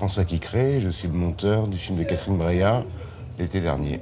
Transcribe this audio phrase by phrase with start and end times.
[0.00, 2.84] François Quicré, je suis le monteur du film de Catherine Breillat
[3.38, 4.00] l'été dernier.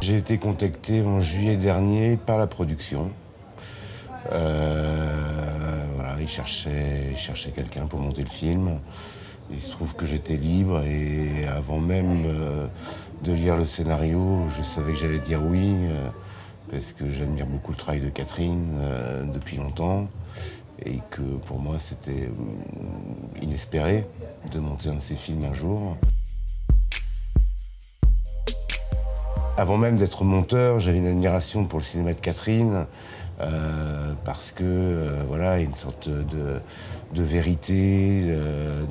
[0.00, 3.10] J'ai été contacté en juillet dernier par la production.
[4.30, 8.78] Euh, voilà, ils cherchaient, quelqu'un pour monter le film.
[9.50, 12.68] Il se trouve que j'étais libre et avant même euh,
[13.24, 16.08] de lire le scénario, je savais que j'allais dire oui, euh,
[16.70, 18.78] parce que j'admire beaucoup le travail de Catherine
[19.34, 20.06] depuis longtemps
[20.86, 24.06] et que pour moi c'était euh, inespéré
[24.52, 25.96] de monter un de ces films un jour.
[29.58, 32.86] Avant même d'être monteur, j'avais une admiration pour le cinéma de Catherine,
[33.40, 36.60] euh, parce que euh, voilà, une sorte de,
[37.14, 38.34] vérité,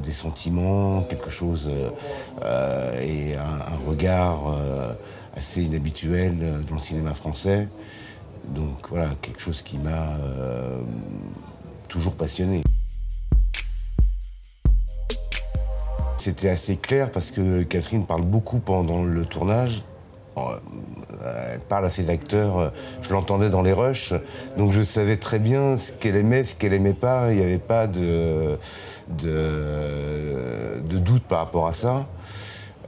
[0.04, 1.72] des sentiments, quelque chose
[3.02, 4.56] et un, regard
[5.36, 6.38] assez inhabituel
[6.70, 7.68] dans le cinéma français.
[8.50, 10.10] Donc voilà, quelque chose qui m'a
[11.92, 12.64] toujours passionné.
[16.18, 19.84] C'était assez clair parce que Catherine parle beaucoup pendant le tournage.
[20.38, 20.58] Euh,
[21.54, 24.14] elle parle à ses acteurs, je l'entendais dans les rushs,
[24.58, 27.32] donc je savais très bien ce qu'elle aimait, ce qu'elle aimait pas.
[27.32, 28.58] Il n'y avait pas de,
[30.88, 32.08] doute par rapport à ça.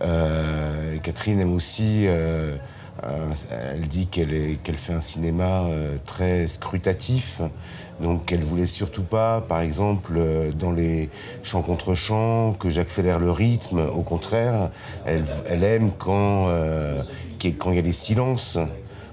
[0.02, 2.58] Euh, Catherine aime aussi euh, euh,
[3.02, 7.42] elle dit qu'elle fait un cinéma euh, très scrutatif,
[8.02, 11.10] donc elle voulait surtout pas, par exemple, euh, dans les
[11.42, 13.80] chants contre chants, que j'accélère le rythme.
[13.80, 14.72] Au contraire,
[15.06, 16.50] elle, aime quand
[17.44, 18.60] il y a des silences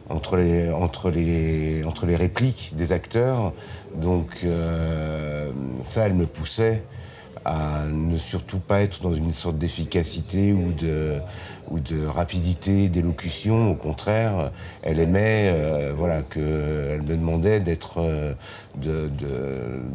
[0.08, 3.52] entre les répliques des acteurs.
[3.96, 4.46] Donc
[5.84, 6.82] ça, elle me poussait
[7.44, 11.20] à ne surtout pas être dans une sorte d'efficacité ou de,
[11.70, 13.70] ou de rapidité d'élocution.
[13.70, 14.50] Au contraire,
[14.82, 18.34] elle aimait, euh, voilà, que, elle me demandait d'être, euh,
[18.76, 19.10] de,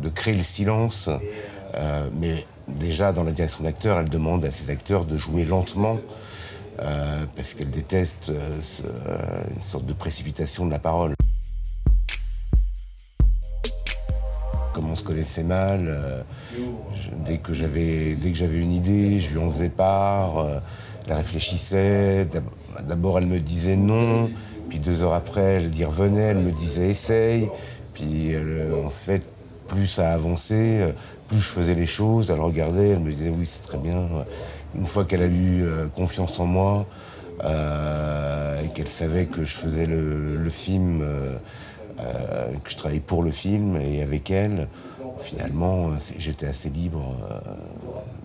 [0.02, 1.10] de, créer le silence.
[1.76, 6.00] Euh, mais déjà dans la direction d'acteur, elle demande à ses acteurs de jouer lentement.
[7.36, 11.14] parce qu'elle déteste une sorte de précipitation de la parole.
[14.76, 16.22] Comme on se connaissait mal, euh,
[17.26, 18.18] dès que j'avais
[18.60, 20.40] une idée, je lui en faisais part.
[20.40, 20.60] Euh,
[21.08, 22.28] elle réfléchissait.
[22.86, 24.30] D'abord, elle me disait non.
[24.68, 26.24] Puis deux heures après, elle y revenait.
[26.24, 27.50] Elle me disait essaye.
[27.94, 28.34] Puis
[28.86, 29.30] en fait,
[29.68, 30.92] plus ça avançait, euh,
[31.30, 32.30] plus je faisais les choses.
[32.30, 34.10] Elle regardait, elle me disait oui, c'est très bien.
[34.76, 35.66] Une fois qu'elle a eu
[35.96, 36.86] confiance en moi
[37.42, 41.02] et qu'elle savait que je faisais le, film.
[42.00, 44.68] Euh, que je travaillais pour le film et avec elle,
[45.18, 47.40] finalement, j'étais assez libre euh,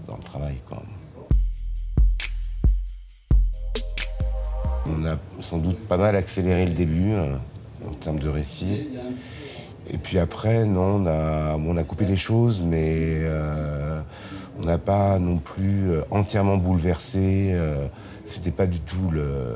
[0.09, 0.57] dans le travail.
[4.87, 7.39] On a sans doute pas mal accéléré le début hein,
[7.89, 8.89] en termes de récit.
[9.89, 14.01] Et puis après, non, on a, on a coupé les choses, mais euh,
[14.59, 17.57] on n'a pas non plus entièrement bouleversé.
[18.27, 19.55] C'était pas du tout le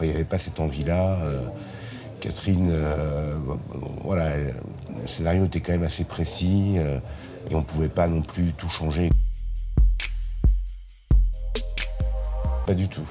[0.00, 1.18] il n'y avait pas cette envie-là.
[1.22, 1.40] Euh,
[2.20, 3.36] Catherine, euh,
[4.04, 4.52] voilà, le
[5.06, 6.98] scénario était quand même assez précis euh,
[7.50, 9.10] et on ne pouvait pas non plus tout changer.
[12.66, 13.08] Pas du tout.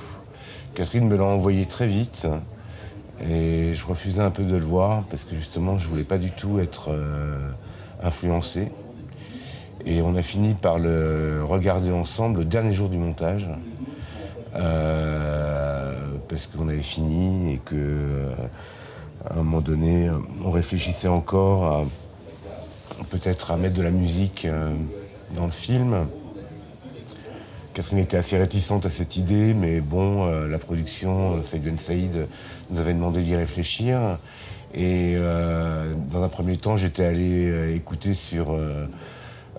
[0.75, 2.27] Catherine me l'a envoyé très vite
[3.27, 6.31] et je refusais un peu de le voir parce que justement je voulais pas du
[6.31, 6.91] tout être
[8.01, 8.71] influencé.
[9.85, 13.49] Et on a fini par le regarder ensemble le dernier jour du montage
[16.29, 18.33] parce qu'on avait fini et que euh,
[19.29, 20.09] à un moment donné,
[20.45, 21.85] on réfléchissait encore à
[23.09, 24.73] peut-être à mettre de la musique euh,
[25.35, 26.07] dans le film.
[27.73, 32.27] Catherine était assez réticente à cette idée, mais bon, euh, la production, Saïd Ben Saïd,
[32.69, 34.17] nous avait demandé d'y réfléchir.
[34.75, 35.15] Et
[36.11, 38.55] dans un premier temps, j'étais allé écouter sur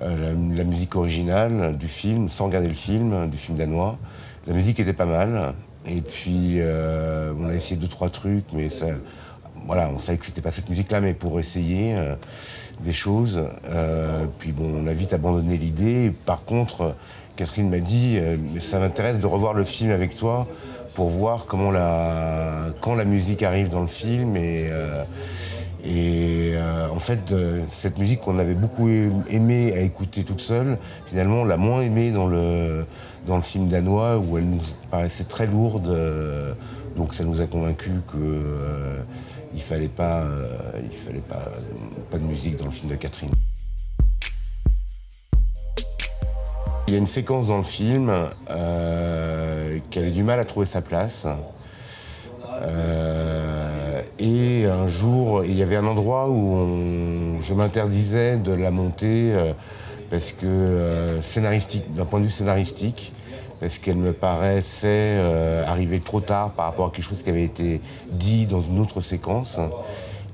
[0.00, 3.98] la, musique originale du film, sans regarder le film, du film danois.
[4.46, 5.52] La musique était pas mal.
[5.86, 8.86] Et puis, euh, on a essayé deux, trois trucs, mais ça,
[9.66, 12.14] voilà, on savait que c'était pas cette musique-là, mais pour essayer euh,
[12.84, 13.42] des choses.
[13.70, 16.12] Euh, puis bon, on a vite abandonné l'idée.
[16.26, 16.94] Par contre,
[17.36, 18.18] Catherine m'a dit,
[18.52, 20.46] mais ça m'intéresse de revoir le film avec toi
[20.94, 24.68] pour voir comment la, quand la musique arrive dans le film et
[25.84, 26.54] et
[26.90, 27.34] en fait,
[27.68, 32.10] cette musique qu'on avait beaucoup aimé à écouter toute seule, finalement, on l'a moins aimée
[32.10, 32.84] dans le,
[33.26, 34.60] dans le film danois où elle nous
[34.90, 35.88] paraissait très lourde.
[35.88, 36.54] Euh,
[36.96, 39.02] donc ça nous a convaincus qu'il euh,
[39.54, 40.48] il fallait pas, euh,
[40.82, 41.42] il fallait pas,
[42.10, 43.30] pas de musique dans le film de Catherine.
[46.88, 48.12] Il y a une séquence dans le film
[49.90, 51.28] qui avait du mal à trouver sa place.
[54.20, 59.54] Et un jour, il y avait un endroit où je m'interdisais de la monter euh,
[60.10, 63.14] parce que euh, scénaristique, d'un point de vue scénaristique,
[63.60, 67.44] parce qu'elle me paraissait euh, arriver trop tard par rapport à quelque chose qui avait
[67.44, 67.80] été
[68.12, 69.58] dit dans une autre séquence.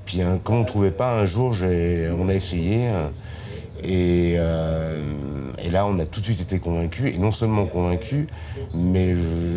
[0.05, 2.89] Puis hein, comme on ne trouvait pas, un jour, on a essayé.
[3.85, 8.27] Et, et, là, on a tout de suite été convaincus, et non seulement convaincus,
[8.73, 9.15] mais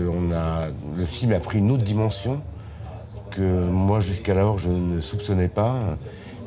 [0.09, 2.41] on a, le film a pris une autre dimension
[3.31, 5.77] que moi jusqu'alors je ne soupçonnais pas.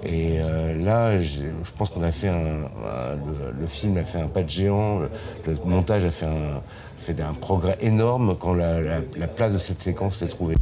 [0.05, 1.43] Et euh, là, je,
[1.77, 2.69] pense qu'on a fait un,
[3.57, 5.09] le, film a fait un pas de géant, le,
[5.63, 6.61] montage a fait un,
[6.97, 9.01] fait un progrès énorme quand la,
[9.33, 10.55] place de cette séquence s'est trouvée.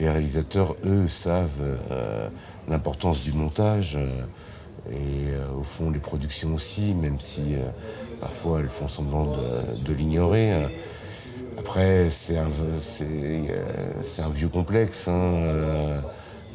[0.00, 2.28] Les réalisateurs, eux, savent euh,
[2.68, 4.24] l'importance du montage euh,
[4.90, 7.54] et au fond les productions aussi, même si
[8.20, 10.66] parfois elles font semblant de l'ignorer.
[11.64, 12.48] Après, c'est un,
[14.30, 15.96] vieux complexe, hein, euh,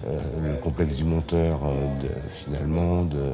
[0.06, 3.32] euh, le complexe du monteur, euh, finalement, de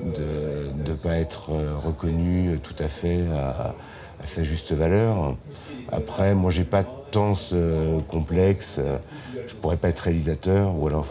[0.00, 1.50] ne pas être
[1.84, 3.74] reconnu tout à fait à,
[4.24, 5.34] sa juste valeur.
[5.90, 8.80] Après, moi, j'ai pas tant ce complexe.
[9.44, 11.04] Je pourrais pas être réalisateur, ou alors,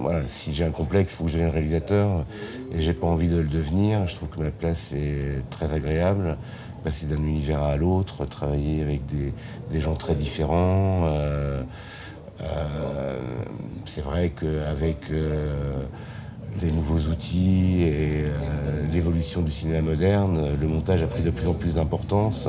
[0.00, 2.24] voilà, si j'ai un complexe, il faut que je devienne réalisateur,
[2.72, 4.06] et j'ai pas envie de le devenir.
[4.06, 6.36] Je trouve que ma place est très agréable
[6.84, 11.06] passer d'un univers à l'autre, travailler avec des, gens très différents.
[11.06, 11.62] Euh,
[12.42, 13.18] euh,
[13.86, 15.82] c'est vrai qu'avec euh,
[16.62, 18.24] les nouveaux outils et
[18.92, 22.48] l'évolution du cinéma moderne, le montage a pris de plus en plus d'importance.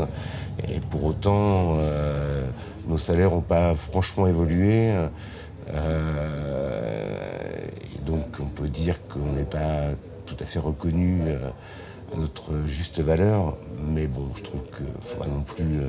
[0.67, 1.77] Et pour autant,
[2.87, 4.93] nos salaires n'ont pas franchement évolué.
[8.05, 9.89] Donc on peut dire qu'on n'est pas
[10.25, 11.21] tout à fait reconnu
[12.15, 13.55] notre juste valeur.
[13.87, 15.87] Mais bon, je trouve qu'il ne faut pas non plus euh,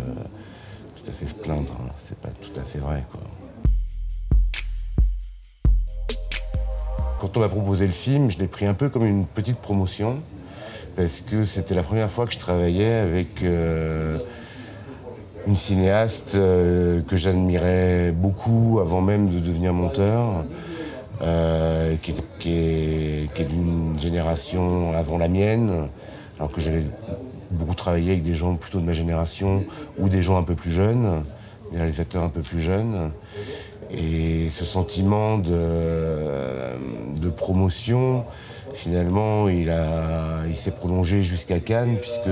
[0.96, 1.72] tout à fait se plaindre.
[1.80, 1.90] Hein.
[1.96, 3.04] C'est pas tout à fait vrai.
[7.20, 10.18] Quand on m'a proposé le film, je l'ai pris un peu comme une petite promotion.
[10.96, 14.18] Parce que c'était la première fois que je travaillais avec euh,
[15.46, 20.46] une cinéaste euh, que j'admirais beaucoup avant même de devenir monteur.
[22.02, 25.88] Qui, est d'une génération avant la mienne,
[26.38, 26.82] alors que j'avais
[27.50, 29.64] beaucoup travaillé avec des gens plutôt de ma génération
[29.98, 31.22] ou des gens un peu plus jeunes,
[31.72, 33.12] des réalisateurs un peu plus jeunes.
[33.90, 35.54] Et ce sentiment de,
[37.20, 38.24] de promotion,
[38.74, 39.72] finalement, il,
[40.48, 42.30] il s'est prolongé jusqu'à Cannes, puisque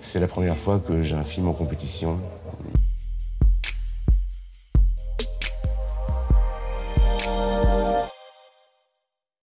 [0.00, 2.18] c'est la première fois que j'ai un film en compétition.